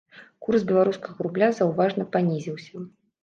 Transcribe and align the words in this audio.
Курс 0.45 0.63
беларускага 0.71 1.25
рубля 1.27 1.49
заўважна 1.59 2.07
панізіўся. 2.15 2.75